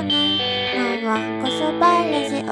[0.00, 2.46] こねのわんこそばラジオ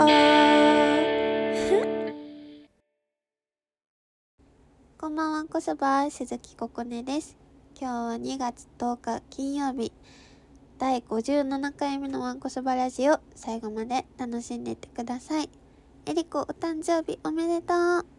[5.01, 7.39] こんばんはこそば鈴木ここねです。
[7.81, 9.95] 今日は2月10日金曜日。
[10.79, 13.19] 第57回目のわんこそばラジオ。
[13.35, 15.49] 最後まで楽しんでいってください。
[16.05, 18.18] えりこお誕生日おめでとう。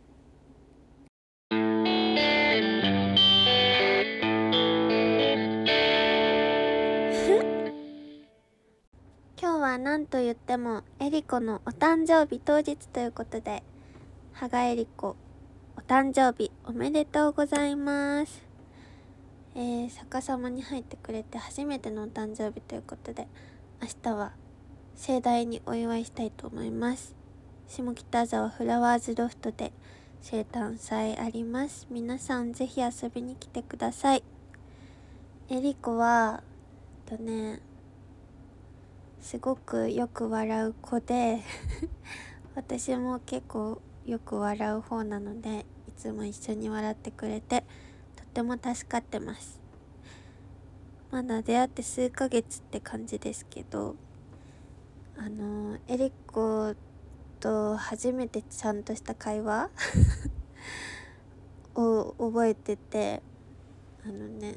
[9.69, 13.61] は何と言ってもえりこのお誕生日当日ということで
[14.33, 15.15] 羽賀えりこ
[15.77, 18.43] お誕生日おめでとうございます。
[19.53, 23.27] えー、逆さまに入ってくれて初めてのお誕生日ということで
[23.79, 24.31] 明日は
[24.95, 27.13] 盛大にお祝いしたいと思います。
[27.67, 29.71] 下北沢フラワーズロフトで
[30.21, 31.85] 生誕祭あります。
[31.91, 34.23] 皆さんぜひ遊びに来てください。
[35.51, 36.41] えりこは
[37.07, 37.61] えっとね
[39.21, 41.41] すごくよく笑う子で
[42.55, 47.63] 私も結構よく笑う方なのでいつも一緒に笑ってくれて
[48.15, 49.59] とっても助かってます。
[51.11, 53.95] まだ出会って数ヶ月って感じですけど
[55.17, 56.75] あのエリコ
[57.39, 59.69] と初めてちゃんとした会話
[61.73, 63.23] を覚えてて
[64.05, 64.55] あのね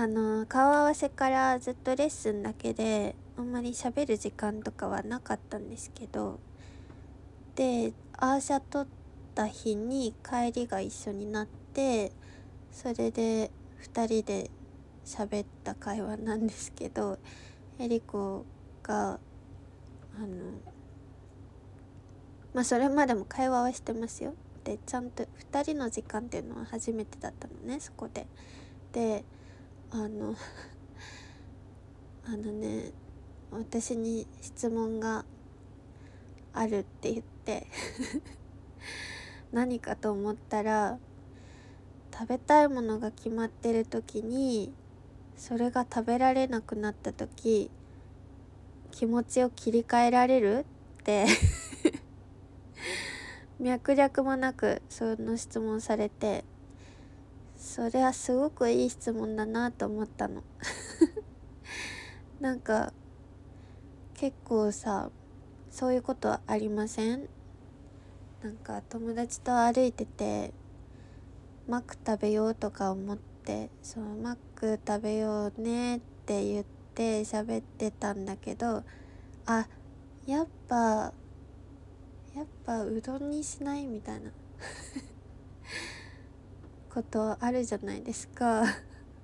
[0.00, 6.40] あの顔合わせからずっとレッスンだけであんまり喋る時間とかはなかったんですけど
[7.54, 8.86] でアーシャ撮っ
[9.34, 12.12] た日に帰りが一緒になって
[12.72, 13.50] それで
[13.92, 14.50] 2人で
[15.04, 17.18] 喋った会話なんですけど
[17.78, 18.46] エリコ
[18.82, 19.18] が
[20.16, 20.28] あの
[22.54, 24.32] まあそれまでも会話はしてますよ。
[24.64, 28.26] でちゃんと2人の時間っていうのは初めてだったのねそこで。
[28.92, 29.24] で
[29.92, 30.36] あの
[32.24, 32.92] あのね
[33.50, 35.24] 私に質問が
[36.52, 37.66] あるって言って
[39.50, 40.98] 何かと思ったら
[42.12, 44.72] 食べたいものが決まってる時に
[45.36, 47.70] それが食べられなくなった時
[48.92, 50.66] 気持ちを切り替えられる
[51.00, 51.26] って
[53.58, 56.44] 脈略もなくその質問されて
[57.60, 60.42] それはすごくいい質問だなと思ったの。
[62.40, 62.94] なんか
[64.14, 65.10] 結構さ
[65.70, 67.28] そういうことはありません？
[68.42, 70.54] なんか友達と歩いてて
[71.68, 78.84] マック食べようとか思ってそうマック食べようねって言って喋ってたんだけど
[79.44, 79.68] あ
[80.26, 80.76] やっぱ
[82.34, 83.86] やっぱうどんにしない？
[83.86, 84.30] みたいな。
[86.92, 88.64] ことあるじゃないですか。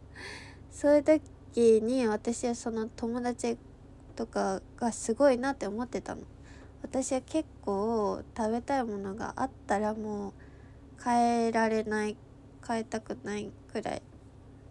[0.70, 3.58] そういう時に私はその友達
[4.14, 6.22] とかがすごいなって思ってたの。
[6.82, 10.32] 私は結構食べたいものがあったらもう
[11.02, 12.16] 変えられない
[12.66, 14.02] 変えたくないくらい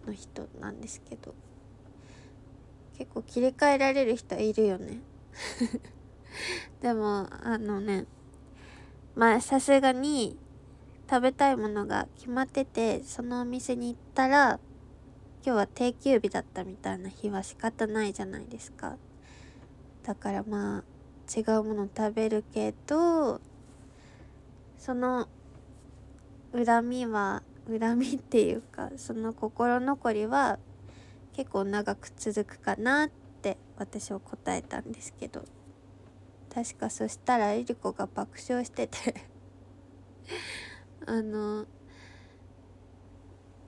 [0.07, 1.33] の人なんですけど。
[2.97, 4.99] 結構切り替えられる人いるよね。
[6.81, 8.05] でもあのね
[9.15, 10.37] まあさすがに
[11.09, 14.59] 食べたいものが決まっててそのお店に行ったら
[15.45, 18.97] 今日は定休日だったみたいな日は仕方ないじゃないですか。
[20.03, 20.83] だからまあ
[21.39, 23.41] 違うもの食べるけど
[24.77, 25.27] その
[26.53, 30.59] 恨みは恨みっていうかその心残りは
[31.33, 33.09] 結構長く続くかなっ
[33.41, 35.43] て私は答えたんですけど。
[36.53, 38.97] 確かそしたらえりこが爆笑してて。
[41.05, 41.65] あの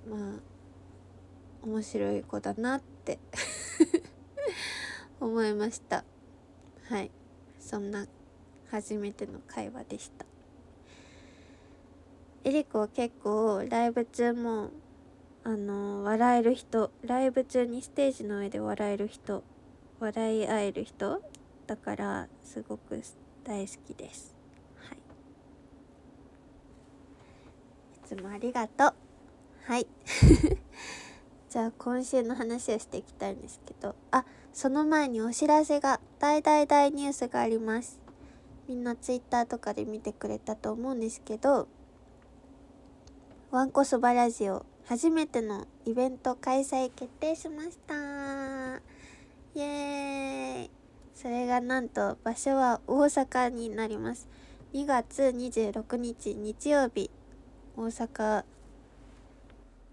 [0.10, 0.40] まあ
[1.64, 3.20] 面白い子だなって
[5.20, 6.04] 思いました。
[6.90, 7.12] はい。
[7.60, 8.08] そんな
[8.70, 10.26] 初めての会話でした。
[12.44, 14.70] えりこは結構ライブ中も
[15.44, 19.44] あの笑える人ライブ中にステージの上で笑える人
[20.00, 21.22] 笑い合える人
[21.68, 23.02] だからすごく
[23.44, 24.36] 大好きです
[24.78, 25.02] はいい
[28.08, 28.94] つもありがとう。
[29.66, 29.88] はい。
[31.50, 33.96] じゃあ今週の話をしていきたいんですけど。
[34.12, 38.00] あその前にお知らせが大大大ニュースがあります。
[38.68, 41.68] みんなツイッターとかで見てくれたと思うんですけど。
[43.52, 47.94] わんこそばラジオ初めてのイベント開催決定しました。
[49.54, 50.72] イエーイ。
[51.14, 54.30] それがなんと場所は大阪になります。
[54.74, 57.12] 2月26日日曜日。
[57.78, 58.44] 大阪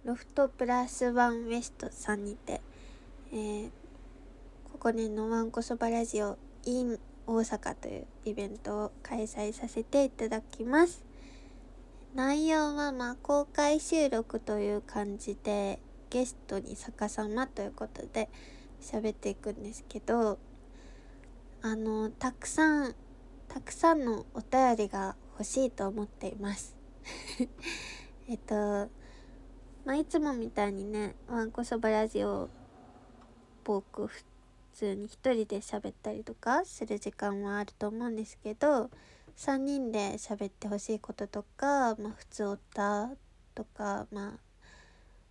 [0.06, 2.62] ロフトプラスワンウエストさんにて、
[3.30, 3.70] えー、
[4.80, 11.04] 2015年のわんこそばラジオ in 大阪というイベントを開催させていただきます。
[12.14, 15.78] 内容はま公開収録という感じで
[16.08, 18.30] ゲストに逆さまということで
[18.80, 20.38] 喋っていくんですけど
[21.60, 22.94] あのたくさん
[23.48, 26.73] たくさんのお便りが欲しいと思っています。
[28.28, 28.54] えっと
[29.84, 32.48] まあいつもみたいにねわんこそばラジオ
[33.64, 34.24] 僕普
[34.72, 38.90] 通に一人で喋ったりとかする時間はあると思うんですけど
[39.36, 43.10] 3人で喋ってほしいこととか、まあ、普通歌
[43.54, 44.38] とかま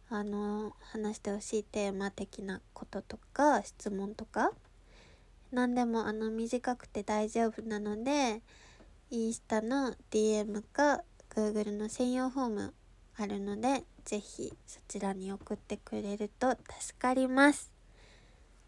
[0.10, 4.52] ああの話してほしいテーマ的なこととか質問とか
[5.52, 8.42] 何でもあの短くて大丈夫なので
[9.10, 11.04] インスタの DM か
[11.36, 12.74] Google の専用フォーム
[13.18, 17.72] あるので是非そちらに送ってくれると助かります。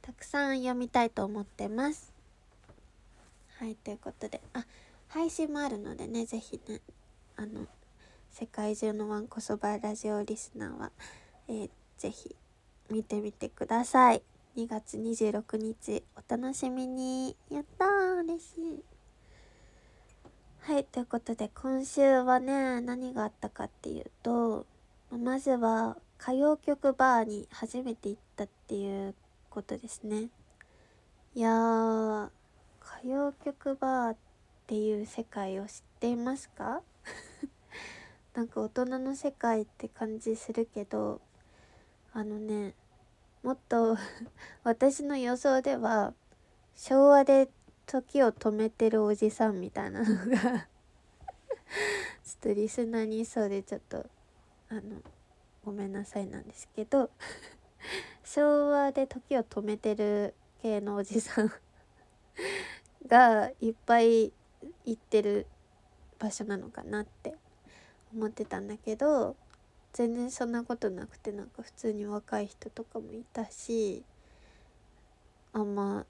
[0.02, 2.14] たくさん読みたいと思ってます。
[3.60, 4.42] はいということで。
[4.54, 4.66] あ
[5.08, 6.82] 配信もあるのでね是非ね
[7.38, 7.68] あの
[8.32, 10.92] 世界中のわんこそばラジオリスナーは、
[11.48, 12.36] えー、ぜひ
[12.90, 14.22] 見てみてください。
[14.58, 17.36] 2月26日お楽しみに。
[17.50, 18.95] やったー嬉しい。
[20.68, 24.66] はいということで今週はね何があったかっていうと
[25.12, 29.14] まずは歌謡曲バーに初めて行ったっていう
[29.52, 30.30] ことですね。
[31.36, 32.30] いやー
[32.82, 34.18] 歌謡曲バーっ
[34.66, 36.82] ていう世界を知っていますか？
[38.34, 41.22] なんか大人の世界って感じするけど
[42.12, 42.74] あのね
[43.44, 43.98] もっと
[44.66, 46.16] 私の予想では
[46.76, 47.52] 昭和で
[47.86, 50.60] 時を止めてるおじさんみたいなのがちょっ
[52.42, 54.06] とリスナーにいそうでちょっと
[54.70, 54.82] あの
[55.64, 57.10] ごめんなさいなんですけど
[58.24, 61.52] 昭和で時を止めてる系のおじさん
[63.08, 64.32] がいっぱい
[64.86, 65.46] 行ってる
[66.20, 67.36] 場所なのかなって
[68.14, 69.36] 思ってたんだけど
[69.94, 74.04] 全然そんなことなくてなんか普通に若い人とかもいたし
[75.54, 76.06] あんま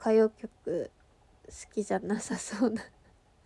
[0.00, 0.90] 歌謡曲
[1.50, 2.82] 好きじゃなさそうな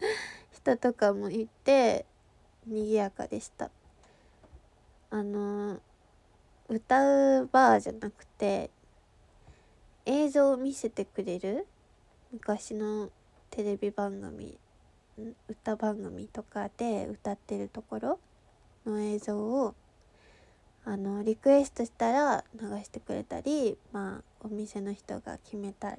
[0.52, 2.06] 人とかもいて
[2.66, 3.70] 賑やかでした。
[5.10, 5.80] あの
[6.68, 8.70] 歌うバーじゃなくて
[10.06, 11.66] 映像を見せてくれる
[12.32, 13.10] 昔の
[13.50, 14.58] テレビ番組
[15.48, 18.18] 歌番組とかで歌ってるところ
[18.84, 19.74] の映像を
[20.84, 25.96] あのリクエストしたら流してくれたりまあお店の人が決めた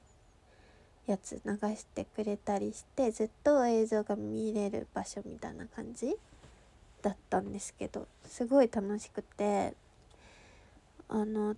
[1.08, 6.16] やつ流してくれたりしてずっと映像が見れる場所みたいな感じ？
[7.02, 9.76] だったんですけどすごい楽しくて
[11.08, 11.56] あの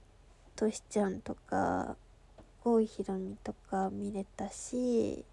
[0.58, 1.96] としちゃんとか
[2.66, 5.24] 郷ひろみとか見れたし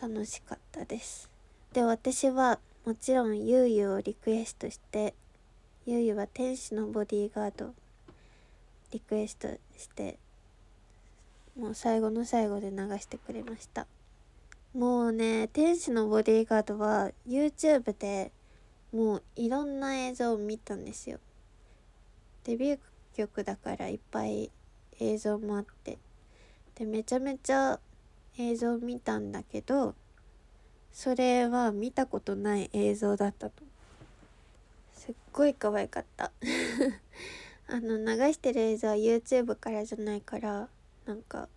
[0.00, 1.28] 楽しかったです。
[1.72, 5.12] で私はもちろんゆうゆうをリクエストして
[5.84, 7.74] ゆうゆうは天使のボディーガード
[8.92, 10.16] リクエストして
[11.58, 13.88] もう最後の最後で流してくれました。
[14.74, 18.30] もうね天使のボディーガードは YouTube で
[18.92, 21.18] もういろんな映像を見たんですよ。
[22.44, 22.78] デビュー
[23.16, 24.52] 曲だからいっぱい
[25.00, 25.98] 映像もあって。
[26.76, 27.80] でめちゃめちゃ
[28.38, 29.96] 映像見たんだけど
[30.92, 33.64] それは見たことない映像だったと。
[34.94, 36.30] すっごい可愛かった。
[37.66, 40.68] あの流してる映像は YouTube からじゃないから
[41.08, 41.48] なんか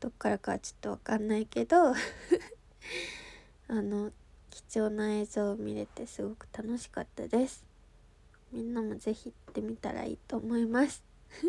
[0.00, 1.94] どっからかちょっとわかんないけど
[3.68, 4.12] あの
[4.50, 7.64] 貴重な映像を見れてすごく楽しかったです。
[8.52, 11.02] みんなも是非行ってみたらいいと思います。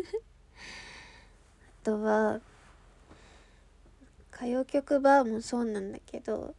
[1.82, 2.40] あとは
[4.32, 6.54] 歌謡曲バーもそうなんだけど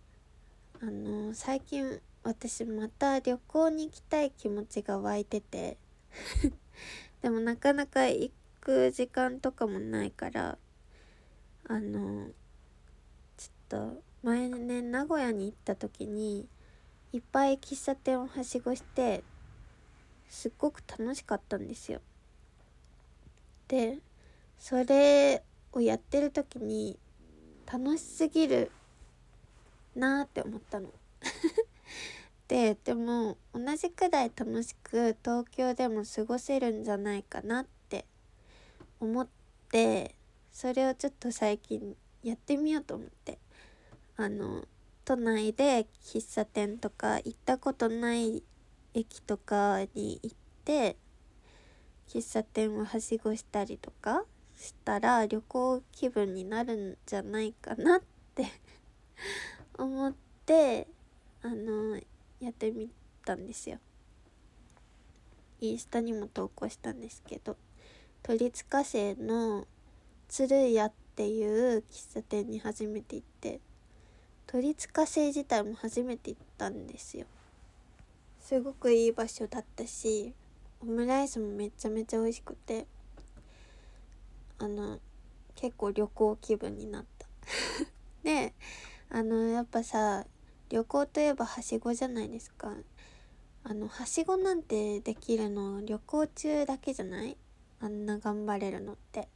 [0.82, 5.78] あの最近私また旅行に行きたい気持ちが湧いてて
[7.24, 8.32] でもなかなか行
[8.64, 10.58] く時間とかもないから
[11.68, 12.28] あの
[13.36, 16.48] ちょっと前ね名古屋に行った時に
[17.12, 19.22] いっぱい喫茶店をはしごして
[20.30, 22.00] すっごく楽しかったんですよ。
[23.68, 23.98] で
[24.58, 25.44] それ
[25.74, 26.98] をやってる時に
[27.72, 28.72] 楽しすぎる
[29.94, 30.90] なーって思ったの。
[32.48, 37.73] ででも同じくらい楽しく東京でも過ごせるんじゃないかなって
[39.04, 39.28] 思っ
[39.70, 40.16] て
[40.52, 43.38] それをちょっと最近やってみようと思って
[44.16, 44.66] あの
[45.04, 48.44] 都内で喫茶店とか行ったことない
[48.94, 50.96] 駅とかに行って
[52.08, 54.24] 喫茶店をはしごしたりとか
[54.56, 58.02] したら旅行気分になるんじゃないかなっ
[58.36, 58.46] て
[59.78, 60.14] 思っ
[60.46, 60.88] て
[61.42, 62.00] あの
[62.40, 62.90] やってみ
[63.26, 63.80] たんですよ。
[65.60, 67.58] インスタにも投稿したんですけど
[68.24, 69.68] 都立火星の
[70.30, 73.60] 鶴屋っていう喫茶店に初めて行って
[74.48, 77.26] 都立火星自体も初めて行ったんですよ。
[78.40, 80.34] すごくいい場所だったし
[80.82, 82.86] オムライスもめちゃめちゃ美味しくて
[84.60, 85.00] あの
[85.56, 87.28] 結構旅行気分になった。
[88.24, 88.54] で
[89.10, 90.26] あのやっぱさ
[90.70, 92.74] 旅行といえばはしごじゃないですか。
[93.66, 97.38] あのはしごなんてできるの旅行中だけじゃない？
[97.84, 99.28] あんな頑張れるのって。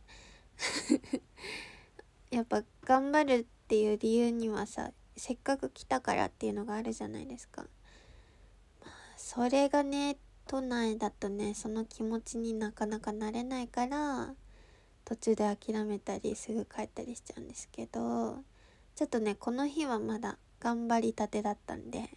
[2.32, 7.66] やっぱ頑張るっていう理由にはさせっかく来たからっていうのがあるじゃないですか、
[9.16, 14.34] それがね都内だとねその気持ちになかなかなれないから
[15.04, 18.38] 途中で諦めたりすぐ帰ったりしちゃうんですけど
[18.96, 22.10] ちょっとねこの日はまだ頑張りたてだったんで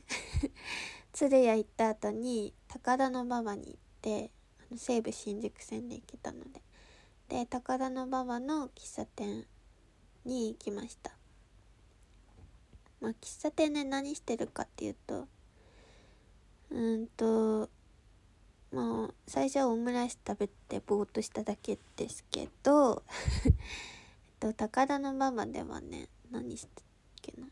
[1.13, 4.31] 鶴屋行った後に高田馬場に行って
[4.77, 6.63] 西武新宿線で行けたので。
[7.29, 9.47] で高田馬場の喫茶店
[10.25, 11.13] に行きました。
[13.01, 15.29] まあ喫茶店で何してるかっていうと
[16.71, 17.71] うんと
[18.73, 23.05] まあ最初はオムライス食べてぼーっとしただけですけど
[23.47, 23.53] えっ
[24.41, 26.85] と高田馬場ではね何してっ
[27.23, 27.47] けな。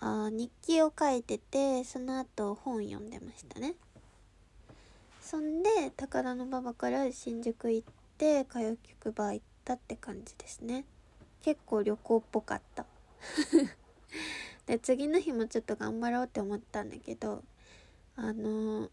[0.00, 3.74] あ日記を書いててその後本読んでましたね。
[5.24, 7.88] そんで高田馬場から新宿行っ
[8.18, 10.84] て歌謡曲バー行ったって感じですね。
[11.40, 12.84] 結構旅行っぽかった。
[14.66, 17.42] で次の日もちょっと頑張ろうって思ったんだけど
[18.16, 18.90] あの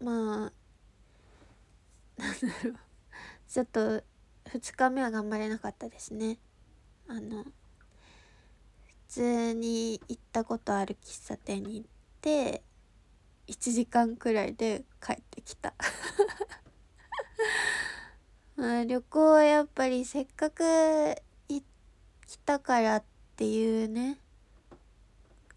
[0.00, 2.76] まあなんだろう。
[3.46, 4.02] ちょっと
[4.46, 6.38] 2日目は頑張れなかったですね。
[7.06, 7.50] あの普
[9.06, 11.86] 通に行ったことある喫茶店に行っ
[12.20, 12.64] て
[13.48, 15.74] 1時間くらいで帰ってきた。
[18.56, 20.62] まあ旅行はやっぱりせっかく
[22.32, 23.04] 来たからっ
[23.36, 24.18] ていうね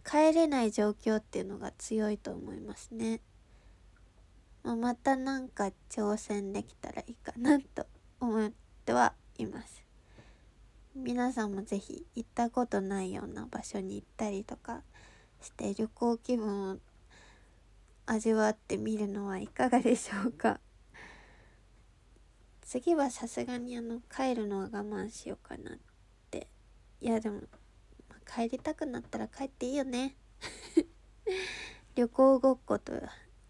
[0.04, 3.22] 帰れない状況っていうのが強いと思いますね、
[4.62, 7.88] まあ、またなんか挑戦できたらいいかなと
[8.20, 8.51] 思っ
[8.84, 9.86] てはいます。
[10.96, 14.82] 皆さんも是非行ったことないような場所に行ったりとか
[15.42, 16.77] して旅行気分を
[18.07, 20.59] 味わってみるのはいかがでしょうか？
[22.62, 25.77] 次はさすがにあの帰るのは我慢しようかなっ
[26.31, 26.47] て。
[27.01, 27.41] いやでも、
[28.09, 30.15] まあ、帰りたくなったら帰っていいよね。
[31.95, 32.93] 旅行ごっこと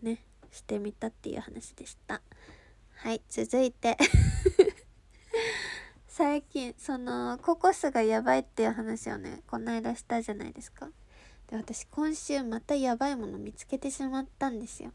[0.01, 2.21] ねしてみたっていう話でした。
[2.95, 3.97] はい続いて。
[6.07, 10.89] 最近そのココスがやばいっていう話をねこの間したじゃないですか。
[11.50, 14.92] で私今週またやばいもの見つけてしまったんですよ。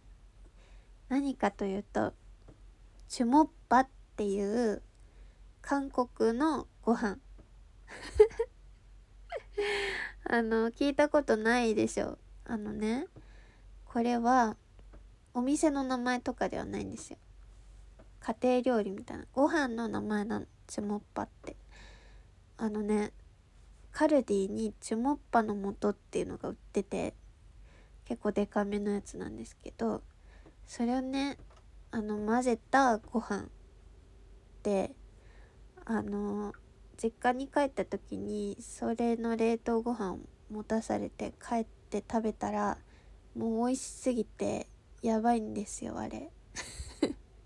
[1.08, 2.12] 何かというと
[3.08, 4.82] チュモッパっていう
[5.62, 7.18] 韓国のご飯。
[10.24, 12.18] あの聞いたことないでしょ。
[12.44, 13.06] あのね
[13.84, 14.56] これは
[15.34, 17.18] お店の名前とかではないんですよ。
[18.20, 19.26] 家庭料理みたいな。
[19.32, 21.56] ご飯の名前なのチュモッパって。
[22.56, 23.12] あのね
[23.92, 27.14] カルディにチュモッパの素っていうのが売ってて
[28.04, 30.02] 結構デカめのやつなんですけど
[30.66, 31.36] それをね
[31.90, 33.46] あの混ぜたご飯
[34.62, 34.92] で
[35.84, 36.52] あの
[37.02, 40.18] 実家に帰った時にそれの冷凍ご飯を
[40.50, 42.78] 持たされて帰って食べたら
[43.34, 44.66] もう美味しすぎて
[45.02, 46.30] やばいんですよあれ。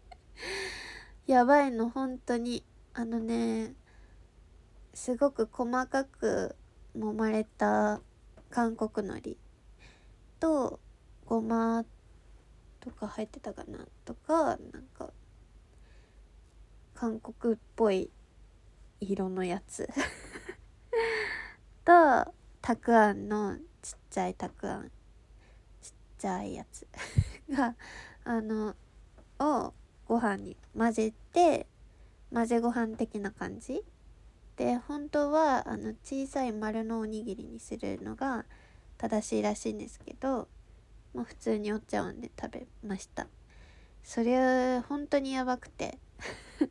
[1.26, 2.64] やばいの本当に。
[2.96, 3.74] あのね
[4.94, 6.54] すごく細かく
[6.96, 8.00] 揉まれた
[8.48, 9.36] 韓国海苔
[10.38, 10.78] と
[11.26, 11.84] ごま
[12.78, 14.58] とか入ってたかなとかなん
[14.96, 15.10] か
[16.94, 18.10] 韓国っぽい
[19.00, 19.88] 色のやつ。
[21.84, 22.32] と
[22.62, 24.90] たくあんのちっちゃいたくあん
[25.82, 26.86] ちっちゃいやつ。
[27.50, 27.74] が
[28.22, 28.76] あの
[29.40, 29.74] を
[30.06, 31.66] ご飯に混ぜて
[32.32, 33.84] 混ぜご飯的な感じ
[34.56, 38.44] で本当はあの小さい丸のおにぎりにするのが
[38.98, 40.48] 正しいらしいんですけど
[41.12, 43.26] もう普通にお茶碗で食べました。
[44.02, 45.98] それ本当にやばくて。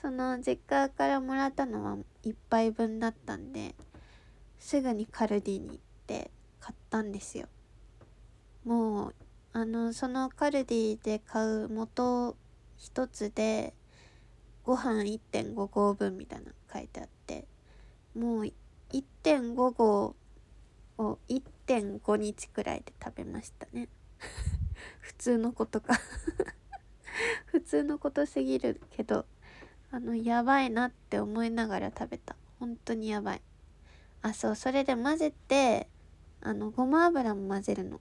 [0.00, 3.74] その実家からもらったのは1杯分だったんで
[4.58, 7.48] すぐにカルディに行って買ったんですよ。
[8.64, 9.14] もう
[9.52, 12.36] あのそのカルディで買う元
[12.76, 13.74] 一つで
[14.62, 16.52] ご飯1.5合分みたいな。
[16.74, 17.46] 書いてあって
[18.14, 18.52] もう
[18.92, 20.14] 1.5合
[20.98, 23.88] を1.5日くらいで食べましたね。
[25.00, 25.98] 普通のことか
[27.46, 29.26] 普通のことすぎるけど
[29.90, 32.36] あのやばいなって思いながら食べた。
[32.58, 33.42] 本当にやばい。
[34.22, 35.88] あそうそれで混ぜて
[36.40, 38.00] あのごま油も混ぜるの。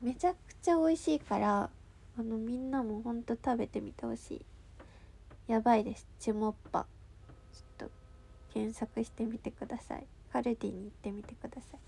[0.00, 1.70] めちゃくちゃ美味しいから
[2.18, 4.46] あのみんなもほんと食べてみてほしい。
[5.46, 6.06] やばいです。
[6.18, 6.97] チモッパちょっと
[8.52, 10.06] 検索してみてください。
[10.32, 11.80] カルディに行ってみてください。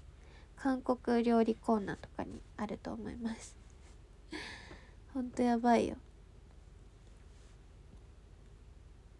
[0.57, 3.57] 韓国料理コーナーとかにあると思います。
[5.15, 5.97] ほんとやばいよ。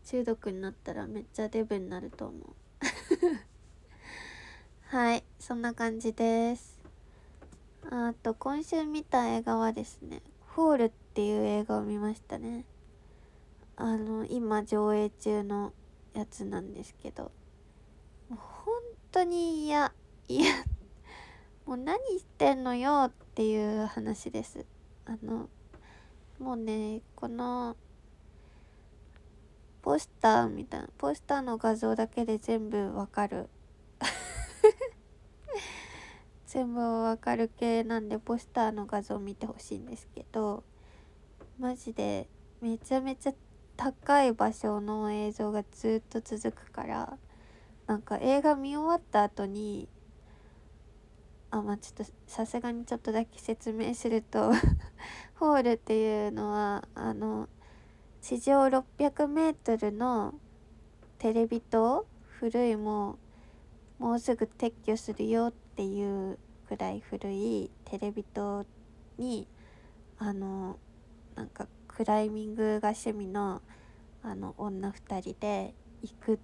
[0.05, 2.43] 中毒になったらめっちゃデブになると思う。
[4.83, 6.81] はいそんな感じです。
[7.89, 12.65] あと今週見た映画はですね「フォール」っていう映画を見ましたね。
[13.77, 15.73] あの今上映中の
[16.15, 17.31] やつなんですけど
[18.29, 18.75] もう本
[19.13, 19.93] 当に嫌
[20.29, 20.55] 嫌。
[21.67, 24.65] もう何してんのよっていう話です。
[25.05, 25.49] あの
[26.39, 27.77] もうねこの
[29.83, 33.49] ポスターみたいなポスターの画像だけで全部わかる。
[36.47, 40.65] 全部わかる系なんでポスターの画像見てほしいんですけど
[41.59, 42.29] マジで
[42.61, 43.35] めちゃめちゃ
[43.81, 47.17] 高い場所の映像がずっと続くから
[47.87, 49.89] なんか映画見終わった後に
[51.51, 54.53] あまあちょっとさすがにちょっとだけ説明すると
[55.41, 57.49] ホールっていうのはあの
[58.21, 60.35] 地上 600m の
[61.17, 62.07] テレビ塔
[62.39, 63.19] 古いも
[63.99, 68.67] もうすぐ撤去するよっていうくらい古いテレビ塔
[69.17, 69.49] に
[70.19, 70.79] あの
[71.35, 71.67] なんか
[72.01, 73.61] クライミングが趣味の
[74.23, 76.39] あの女2人で行く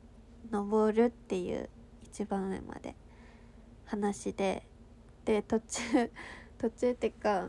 [0.51, 1.71] 登るっていう
[2.03, 2.95] 一番上まで
[3.87, 4.67] 話で
[5.25, 6.11] で途中
[6.61, 7.49] 途中ってか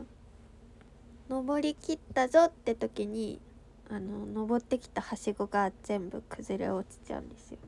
[1.28, 3.42] 登りきったぞって時に
[3.90, 7.58] あの登ってきたはしごが全部崩れ落ちちゃうんですよ。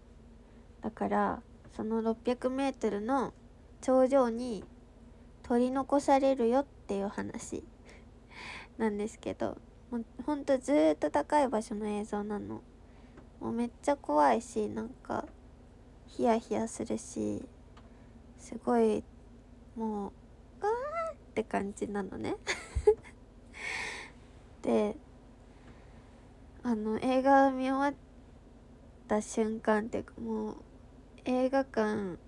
[0.80, 1.42] だから
[1.76, 3.34] その 600m の
[3.82, 4.64] 頂上に
[5.42, 7.62] 取り残されるよっていう話
[8.78, 9.58] なんですけど
[9.90, 12.62] もうほんとずっと高い場所の映像なの。
[13.40, 15.26] もうめっちゃ怖いしなんか
[16.06, 17.42] ヒヤヒヤするし
[18.36, 19.02] すごい
[19.74, 20.12] もう
[20.60, 22.36] あーって感じなのね。
[24.62, 24.96] で
[26.62, 27.94] あの映画を見終わっ
[29.08, 30.56] た瞬間っていうかもう
[31.24, 32.18] 映画館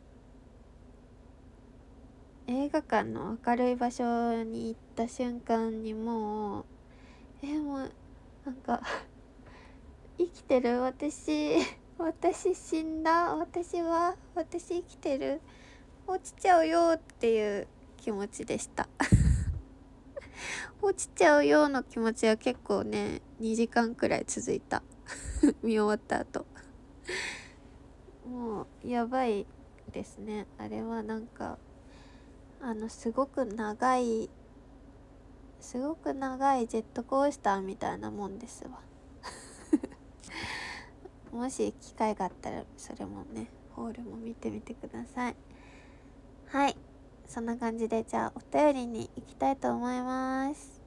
[2.46, 6.64] 映画館の明るい場所に行った瞬間にもう
[7.42, 7.92] えもう
[8.46, 8.81] なんか
[10.18, 10.81] 生きてる？
[10.81, 11.57] 私
[11.98, 13.35] 私死んだ？
[13.35, 14.16] 私は？
[14.35, 15.40] 私生きてる？
[16.07, 18.88] 落ちちゃうよっていう気持ちでした。
[20.83, 24.83] 落ちちゃうような気持ちは結構ね2時間くらい続いた。
[25.62, 26.46] 見終わった後。
[28.26, 29.46] もうやばい
[29.92, 30.46] ですね。
[30.59, 31.59] あれはなんか
[32.61, 34.31] あのすごく長い
[35.62, 38.81] すごく長いジェットコースターみたいなもんですわ。
[41.33, 45.37] もし機会があったらそれもねホールも見てみてください。
[46.48, 46.77] はい
[47.27, 50.83] そんな感じでじゃあお便りに行きたいと思います。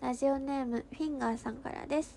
[0.00, 2.16] ラジオネームフィンガーさんからです。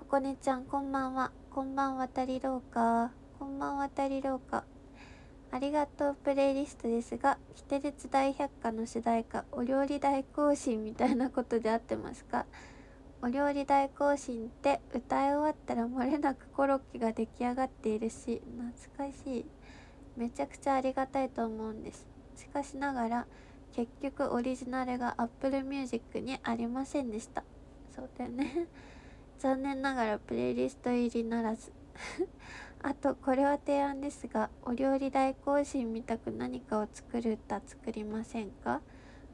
[0.00, 1.30] ここねちゃんこんばんは。
[1.50, 3.12] こんばんはたりろうか。
[3.38, 4.64] こんばんはたりろうか。
[5.54, 12.44] ありがとうプレイリストですが「キテレツ大百科」の主題歌「お料理大行進」みたいなことで合ってますか？
[13.22, 18.42] お料理大行進って歌い終わったら漏れなくコロッケが出来上がっているし
[18.96, 19.46] 懐かしい。
[20.16, 22.08] めちゃくちゃありがたいと思うんです。
[22.34, 23.26] しかしながら
[23.70, 27.44] 結局オリジナルが Apple Music にありませんでした。
[27.94, 28.66] そうだよね。
[29.38, 31.70] 残念ながらプレイリスト入りならず。
[32.82, 38.82] あとこれは提案ですがお料理大行進みたく何かを作る歌作りませんか？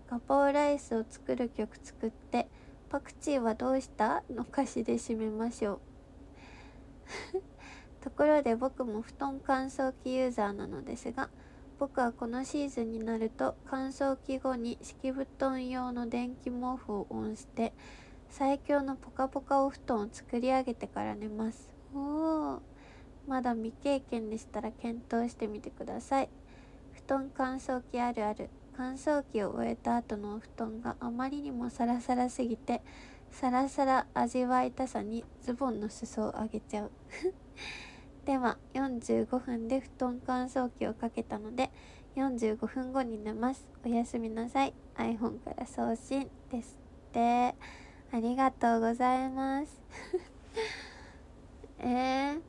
[0.09, 2.49] ガポーライスを作る曲作って
[2.88, 4.23] パクチーはどうした？
[4.31, 7.42] の歌詞で締めましょう。
[8.03, 11.29] ところで僕も布団乾燥機ユーザーなのですが
[11.79, 17.73] 僕はこのシーズンになると乾燥機後に敷布団用の電気毛布をオンして
[18.29, 21.80] 最強のポカポカお布団を作り上げてから寝ます。
[21.94, 22.61] お
[23.26, 26.29] まだ未経験でしたら検討してみてください。
[26.92, 28.50] 布団乾燥機あるある。
[28.76, 32.83] 乾燥機を終えた後のお布団があまりにもサラサラすぎて
[33.31, 36.90] サラサラ味わいたさにズボンの裾を上げちゃう。
[38.24, 41.70] では45分で布団乾燥機をかけたので
[42.16, 43.66] 45分後に寝ます。
[43.85, 44.74] おやすみなさい。
[44.94, 47.55] iPhone から送信ですって。
[48.12, 49.81] ありがとうございます。
[51.83, 52.40] えー、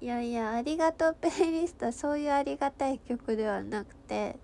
[0.00, 4.36] いやいやありがとうプレイリストそういうありがたい曲ではなくて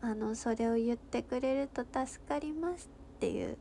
[0.00, 3.56] あのそれを言ってくれると助かりますっていう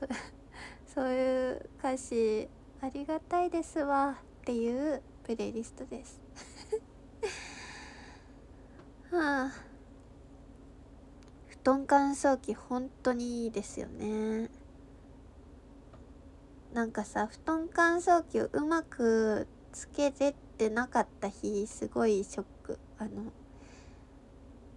[0.92, 2.48] そういう歌詞
[2.80, 6.20] ありがたいですわっていうプレイリストです。
[9.12, 9.52] はあ。
[11.46, 14.48] 布団乾燥機本当にいいですよね。
[16.78, 22.78] なんかさ布団乾燥機をうまくつけれてなかった日すごいショック。
[22.98, 23.32] あの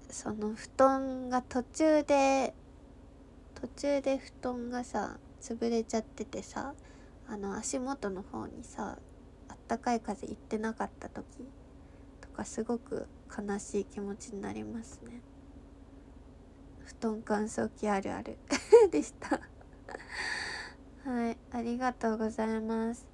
[0.10, 2.56] その布団が途中で
[3.54, 6.74] 途中で布団がさ潰れちゃっててさ
[7.28, 8.98] あの足元の方にさ
[9.48, 11.24] あったかい風行ってなかった時
[12.20, 15.22] とかすごく悲しい気持ちになりますね。
[16.84, 18.40] 布団乾燥機あるある。
[18.90, 19.40] でした。
[21.06, 23.08] はいありがとうございます。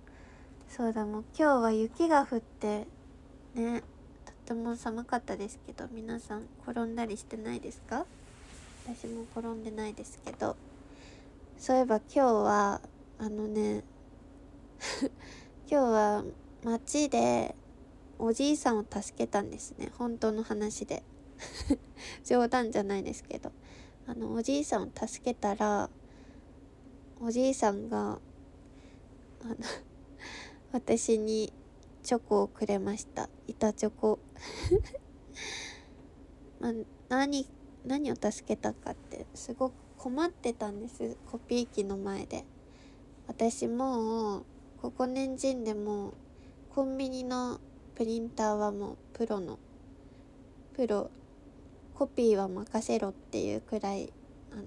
[0.67, 2.85] そうだもう今日は雪が降って
[3.55, 3.81] ね
[4.25, 8.05] とっても寒かったですけど皆さん転んだりしてないですか？
[8.85, 10.57] 私も転んでないですけど。
[11.57, 12.81] そういえば今日は
[13.19, 13.83] あのね
[15.71, 16.23] 今日は
[16.63, 17.55] 街で
[18.19, 19.91] おじいさんを助けたんですね。
[19.97, 21.03] 本当の話で。
[22.25, 23.53] 冗談じゃないですけど。
[24.07, 25.89] あのおじいさんを助けたら
[27.19, 28.19] おじいさんが
[29.41, 29.55] あの
[30.71, 31.51] 私に
[32.03, 33.29] チョコをくれました。
[33.47, 34.19] 板チョコ。
[36.59, 36.73] まあ、
[37.09, 37.47] 何
[37.85, 41.17] 何を助けたかってすごく困ってたんです。
[41.31, 42.45] コピー機の前で。
[43.27, 44.45] 私もう
[44.81, 46.13] ここ年人でも
[46.69, 47.59] コンビニの
[47.95, 49.57] プリンターはもうプロの
[50.73, 51.09] プロ
[51.95, 54.13] コピーは任せろっていうくらい
[54.51, 54.63] あの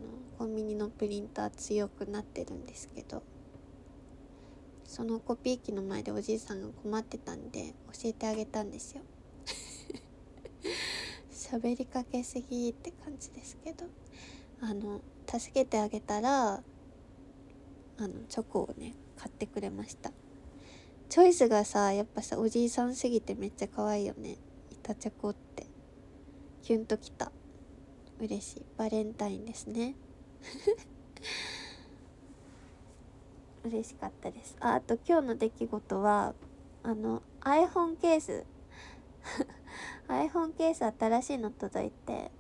[0.71, 3.23] ニのプリンター強くなってるんですけど
[4.85, 9.03] そのコピー機の前でおじいさんが困ってたんで教えてあげたんですよ。
[11.31, 13.87] 喋りかけすぎって感じですけど
[14.61, 20.13] あの助けてあげたらあのチョコをね買ってくれました。
[21.09, 24.39] チョイスがさやっぱさおじいさんすぎてめっちゃ可愛いよね。
[24.71, 25.67] 板チョコって。
[26.63, 27.33] キュンときた。
[28.19, 28.63] 嬉しい。
[28.77, 29.95] バレンタインですね。
[33.65, 34.57] 嬉しかったです。
[34.61, 36.35] ああと今日の出来事は
[36.83, 38.45] あの iPhone ケース。
[40.09, 42.31] iPhone ケース新しいの届いて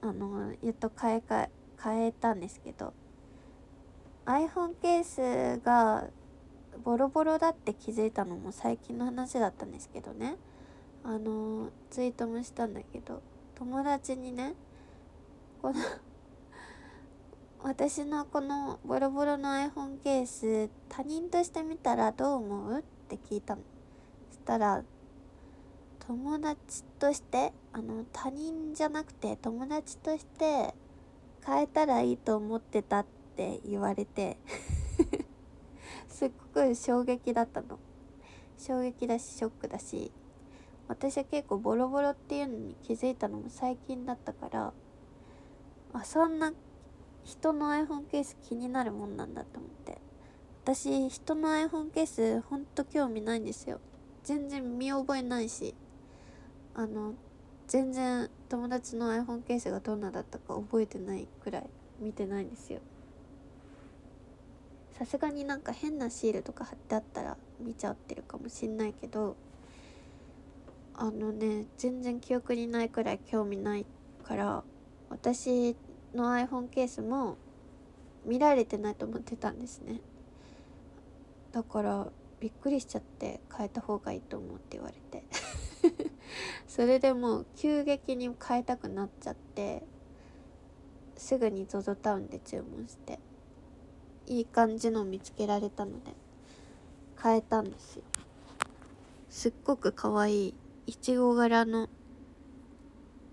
[0.00, 2.92] あのやっと買えか買えたんですけど
[4.26, 6.08] iPhone ケースが
[6.84, 10.36] ボロボロだって気づいたのも最近の話だったんですけどね。
[11.04, 13.22] あのツイートもしたんだけど
[13.56, 14.54] 友達にね
[15.60, 15.74] この
[17.64, 22.78] 私のこのボロボロの iPhone ケース他人として見たらどう思う？
[22.80, 23.62] って聞いたの。
[24.30, 24.82] そしたら
[26.00, 30.74] 友達としてあの他人じゃなくて友達として
[31.46, 34.38] 変えたらいいと思ってたって言われて
[36.08, 37.78] すっごく衝撃だったの。
[38.58, 40.12] 衝撃だしショックだし
[40.88, 44.72] 私は結構ボロボロっていうのに気づいたのも最近だったから
[45.92, 46.52] あそんな
[47.24, 49.98] 人の iPhone ケース気になるもんなんだと思って。
[50.64, 53.80] 私人の iPhone ケースほんと興味ないんですよ。
[54.22, 55.74] 全然見覚えないし。
[56.74, 57.14] あの
[57.66, 61.66] 全然友達の iPhone ケースがどんなだったか覚えてないくらい
[62.00, 62.80] 見てないんですよ。
[64.98, 69.36] さすがになんか変なシールとか貼ってあったら見ちゃってるかもしんないけど
[70.94, 73.86] あのね全然記憶にないくらい興味ない
[74.22, 74.62] から
[75.08, 75.76] 私
[76.14, 77.36] の iPhone ケースも
[78.24, 80.00] 見られてないと思ってたんですね。
[81.52, 82.08] だから
[82.40, 85.24] びっくりしちゃって変えた方がいいと思うって言われて。
[86.66, 89.82] それでもう急激に変えたくなっちゃって
[91.16, 93.18] すぐに ZOZO タウンで注文して
[94.26, 96.12] いい感じの見つけられたので
[97.20, 98.02] 変えたんですよ。
[99.28, 100.54] すっごく可愛い
[100.86, 101.88] いちご柄の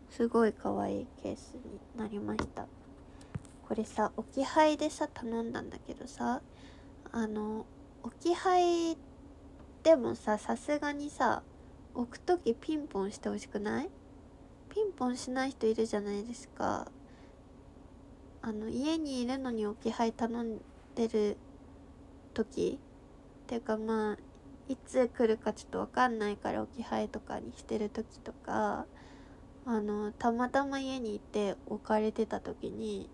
[0.10, 2.68] すごい可愛いケースになりました。
[3.68, 6.42] これさ置き配でさ頼んだんだけどさ
[7.12, 7.66] あの
[8.02, 8.98] 置き配
[9.84, 11.44] でもささすがにさ
[11.94, 13.90] 置く時ピンポンしてほしくない？
[14.70, 16.88] ピンポンしない人いるじゃないですか。
[18.42, 20.62] あの家にいるのに置き配頼ん
[20.96, 21.38] でる
[22.34, 22.80] 時
[23.44, 24.18] っていうかまあ
[24.72, 28.86] いつ来るかちょっと分かんないから置き配とかにしてる時とか
[29.66, 33.10] あのたまたま家にいて置かれてた時に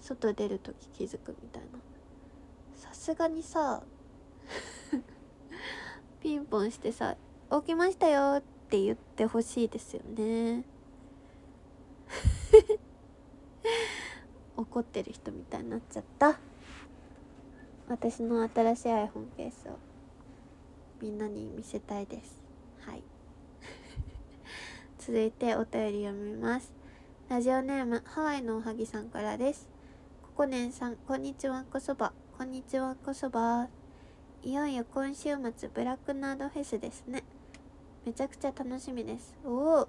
[0.00, 1.68] 外出る時気づくみたいな。
[2.74, 3.82] さすがにさ
[6.20, 7.16] ピンポンしてさ
[7.50, 10.64] 「起きましたよ」って言ってほしいですよね。
[14.56, 16.38] 怒ってる人みたいになっちゃった。
[17.88, 19.78] 私の新しい iPhone ケースを
[21.00, 22.42] みんなに見せたいです。
[22.80, 23.02] はい。
[25.08, 26.70] 続いてお便り読みます。
[27.30, 29.66] ラジオネームハワイのおはぎさんからです。
[30.22, 32.12] ここねんさんこんにちはこそば。
[32.36, 33.68] こんにちはこそば。
[34.42, 37.24] いよいよ今週末ブラックナードフェスですね。
[38.04, 39.34] めちゃくちゃ楽しみです。
[39.46, 39.88] おお。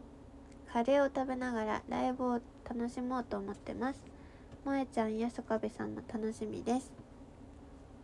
[0.72, 4.02] カレーを食べながらライブを楽しもうと思ってます。
[4.64, 6.94] 萌えちゃんやそかべさんも楽しみです。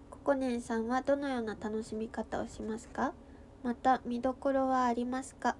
[0.10, 3.13] ここねんさんはどのような楽しみ方をしますか？
[3.63, 5.56] また見どころはありますか？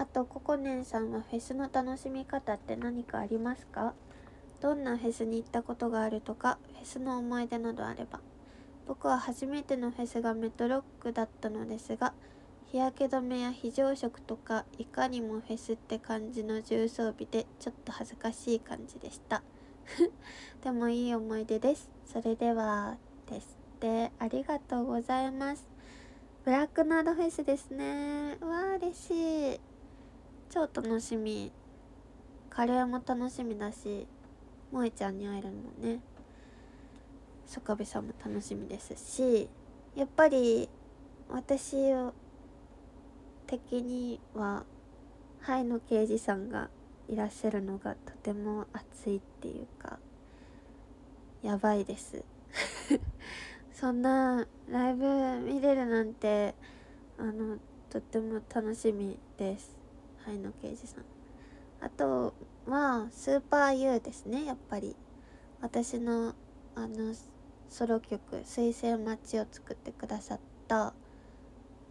[0.00, 3.94] あとココネンさんはフェスの楽しみ方って何かありますか？
[4.60, 8.20] どんなフェスに行ったことがあるとかフェスの思い出などあれば。
[8.86, 12.14] 僕は初めてのフェスがメトロックだったのですが
[12.70, 19.42] 日焼け止めや非常食とかいかにもフェスって感じの重装備でちょっと恥ずかしい感じでした。
[20.62, 21.90] でもいい思い出です。
[22.06, 25.66] それではですってありがとうございます。
[26.44, 28.38] ブラックナードフェスですね。
[28.40, 29.67] うわ嬉しい。
[30.50, 31.52] 超楽しみ。
[32.50, 34.06] カレーも楽しみだし
[34.72, 36.00] 萌ちゃんに会えるのもね。
[37.46, 39.48] ソカベさんも楽しみですし
[39.94, 40.68] やっぱり
[41.30, 41.76] 私
[43.46, 44.64] 的には
[45.40, 46.68] ハイの刑事さんが
[47.08, 49.98] いらっしゃるのがとても熱いっていうか
[51.42, 52.24] やばいです。
[53.72, 56.54] そんなライブ見れるなんて
[57.16, 57.58] あの
[57.88, 59.77] とっても楽しみです。
[60.36, 61.04] の刑事さん。
[61.80, 62.34] あと
[62.66, 64.96] はスーパー U ですねやっぱり。
[65.60, 66.34] 私の
[66.74, 67.14] あの
[67.68, 70.94] ソロ曲「水星待ち」を作ってくださったあ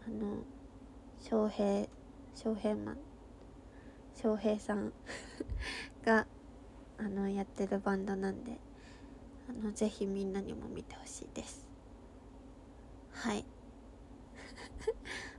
[0.07, 0.43] の
[1.19, 1.87] 翔平
[2.35, 2.97] 翔平マン。
[4.13, 4.93] 翔平さん
[6.03, 6.25] が
[6.97, 8.59] あのやってるバンドなんで
[9.47, 11.67] あのぜひみんなにも見てほしいです。
[13.11, 13.45] はい。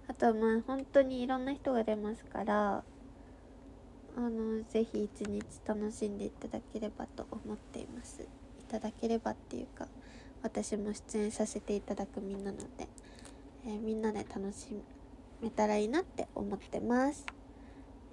[0.09, 2.83] あとまあ本当にいろんな人が出ますから
[4.17, 8.23] あのぜひ一日楽しんでいただければと思っています。
[8.23, 8.27] い
[8.71, 9.87] ただければっていうか
[10.43, 12.89] 私も出演させていただくみんなので、
[13.67, 14.83] えー、みんなで楽し
[15.41, 17.25] めたらいいなって思ってます。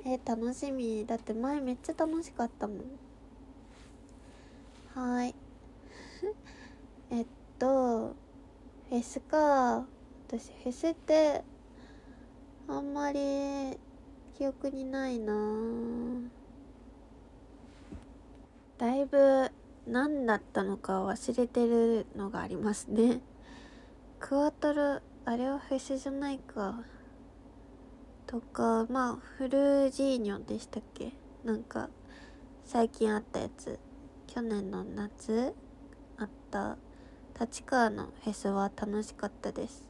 [0.06, 2.80] えー、楽しみだって前めっちゃ楽しかったもん。
[4.94, 5.34] はい。
[7.10, 7.26] えっ
[7.58, 8.16] と
[8.90, 9.88] フェスか。
[10.28, 11.44] 私フェスって
[12.68, 13.20] あんまり
[14.38, 15.34] 記憶にないな。
[18.78, 19.52] だいぶ
[19.88, 23.22] 何だったのか忘れてるのがありますね。
[24.20, 26.84] クワトロあれはフェスじゃないか。
[28.28, 31.14] とかまあフルジーニョでしたっけ？
[31.44, 31.90] なんか
[32.66, 33.80] 最近あったやつ。
[34.28, 35.54] 去年の夏
[36.18, 36.78] あった。
[37.40, 39.88] 立川のフェスは楽しかったです。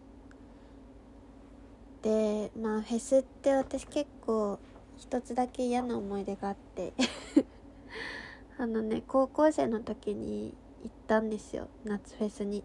[2.05, 4.59] でまあフェスって私結構
[4.95, 6.93] 一つだけ嫌な思い出があって。
[8.59, 12.63] あのね高校生の時に行ったんですよ夏フェスに。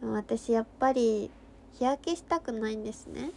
[0.00, 1.32] 私やっぱり
[1.72, 3.32] 日焼けしたくないんですね。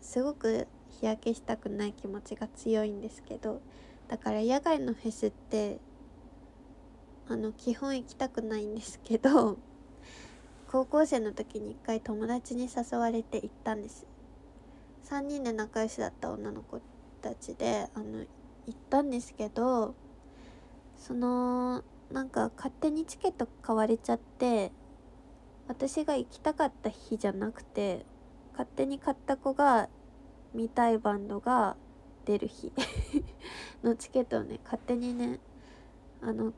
[0.00, 3.60] すごく日焼けしたくない気持ちが強いんですけど
[4.08, 5.78] だから野外のフェスって
[7.28, 9.58] あの基本行きたくないんですけど
[10.72, 14.06] 高校生の時に一回友達に誘われて行ったんです。
[15.04, 16.80] 3人で仲良しだった女の子
[17.20, 18.26] たちであの行
[18.70, 19.94] ったんですけど
[20.96, 24.72] そのなんか勝手にチケット買われちゃって
[25.68, 28.06] 私が行きたかった日じゃなくて
[28.52, 29.90] 勝手に買った子が
[30.54, 31.76] 見たいバンドが
[32.24, 32.72] 出る日
[33.84, 35.38] のチケットをね勝手にね
[36.22, 36.54] あの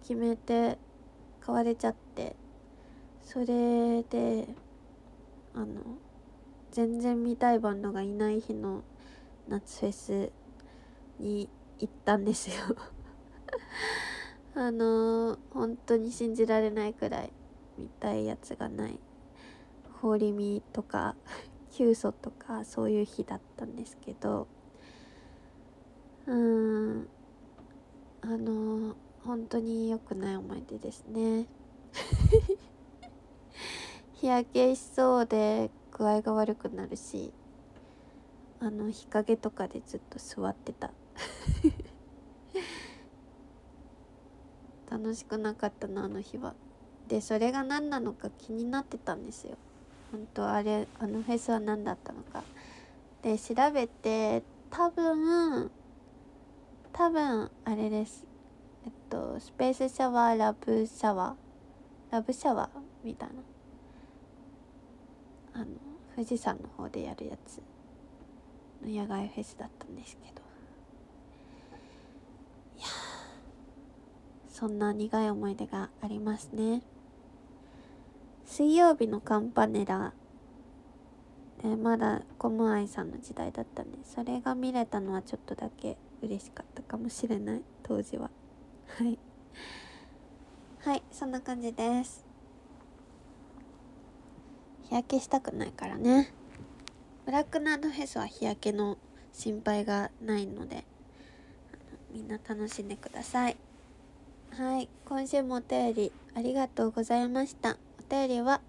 [0.00, 0.78] 決めて
[1.40, 2.34] 買われちゃって。
[3.28, 4.48] それで
[5.52, 5.66] あの
[6.70, 8.82] 全然見たいバンドがいない日の
[9.48, 10.32] 夏フェス
[11.20, 11.46] に
[11.78, 12.74] 行ったんですよ。
[14.56, 17.32] あの本当に信じられないくらい
[17.76, 18.98] 見たいやつがない。
[20.00, 21.14] ホーリミとか
[21.68, 24.46] キュウソとかそういう日だったんですけど。
[26.26, 27.08] うん。
[28.22, 31.46] あの本当に良くない思い出ですね。
[34.20, 37.32] 日焼けしそうで具合が悪くなるし
[38.58, 40.90] あの日陰とかでずっと座ってた。
[44.90, 46.56] 楽しくなかったなあの日は。
[47.06, 49.56] でそれが何なのか気になってたんですよ。
[50.10, 52.42] 本当あれあのフェスは何だったのか。
[53.22, 55.70] で調べて多分
[56.92, 58.26] 多分あれです。
[58.84, 62.12] えっとスペースシャワーラブシャワー。
[62.12, 63.34] ラブシャワーみたいな。
[65.58, 65.66] あの
[66.14, 67.60] 富士山の方でやるやつ
[68.86, 70.42] の野外フェスだったんですけど。
[72.76, 72.86] いや
[74.48, 76.82] そんな苦い思い出がありますね。
[78.44, 80.12] 水曜日のカンパネラ
[81.60, 87.62] でまだコムアイさんの時代だったんでそれが見れたのはちょっとだけ嬉しかったかもしれない。
[87.82, 88.30] 当時は。
[88.86, 89.18] はい。
[90.80, 92.27] はいそんな感じです。
[94.88, 96.32] 日焼けしたくないからね。
[97.26, 98.96] ブラックナードフェスは日焼けの
[99.34, 100.84] 心配がないので
[102.10, 103.56] みんな楽しんでください。
[104.52, 107.76] はい今週もお便りありがとうございました。
[107.98, 108.62] お便りは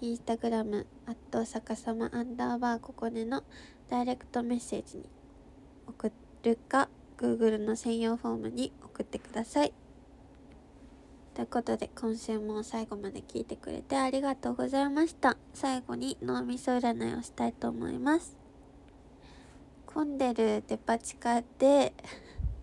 [0.00, 3.44] インスタグラム、アット逆さまアンダーバーここでの
[3.88, 5.08] ダイレクトメッセージに
[5.86, 6.10] 送
[6.42, 9.74] るか、Google の専用フォームに送ってください。
[11.36, 15.36] ということで、今週も最後まで聞いてくれてありがとうございました。
[15.52, 18.34] 最後に脳みそ占いをしたいと思います。
[19.84, 21.92] 混んでるデパ地下で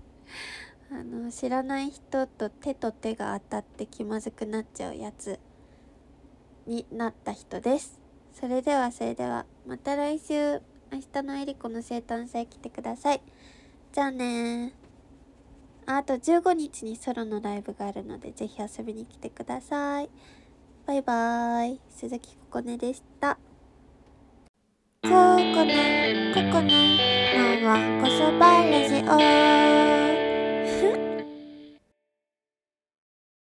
[0.89, 5.39] あの、知らない人と手と手が当たって気まずくなっちゃうやつ。
[6.65, 8.01] になった人です。
[8.33, 13.21] それではそれでは、また来週、明日のえりこの生誕祭来てください。
[13.91, 14.73] じゃあね
[15.85, 20.09] あと15日にソロのライブがあるので、ぜひ遊びに来てください。
[20.85, 21.81] バイバーイ。
[21.89, 23.37] 鈴木ここねでした。
[25.03, 25.09] ここ
[25.65, 29.03] ね、ここね、のはこそばラジ
[30.19, 30.22] オ。